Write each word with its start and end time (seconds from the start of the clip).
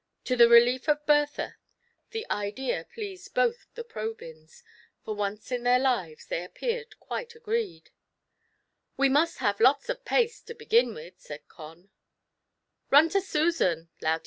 To 0.23 0.35
the 0.35 0.49
relief 0.49 0.87
of 0.89 1.05
Bertha, 1.05 1.57
the 2.09 2.25
idea 2.31 2.87
pleased 2.91 3.35
both 3.35 3.67
the 3.75 3.83
Probyna; 3.83 4.63
for 5.05 5.13
once 5.13 5.51
in 5.51 5.61
their 5.61 5.77
lives 5.77 6.25
they 6.25 6.43
appeared 6.43 6.99
quite 6.99 7.35
agreed." 7.35 7.91
We 8.97 9.09
must 9.09 9.37
have 9.45 9.59
lots 9.59 9.89
of 9.89 10.03
paste, 10.03 10.47
to 10.47 10.55
begin 10.55 10.95
with," 10.95 11.19
said 11.19 11.47
Con. 11.47 11.91